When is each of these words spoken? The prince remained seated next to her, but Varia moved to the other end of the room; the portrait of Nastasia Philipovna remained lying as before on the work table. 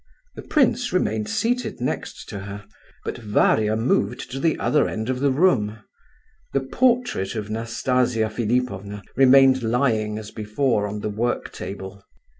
The 0.33 0.41
prince 0.41 0.91
remained 0.91 1.29
seated 1.29 1.79
next 1.79 2.27
to 2.29 2.39
her, 2.39 2.65
but 3.05 3.19
Varia 3.19 3.75
moved 3.75 4.31
to 4.31 4.39
the 4.39 4.57
other 4.57 4.89
end 4.89 5.11
of 5.11 5.19
the 5.19 5.29
room; 5.29 5.83
the 6.53 6.61
portrait 6.61 7.35
of 7.35 7.51
Nastasia 7.51 8.27
Philipovna 8.27 9.03
remained 9.15 9.61
lying 9.61 10.17
as 10.17 10.31
before 10.31 10.87
on 10.87 11.01
the 11.01 11.09
work 11.11 11.51
table. 11.53 12.03